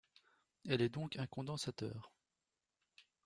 [0.67, 2.11] Elle est donc un condensateur.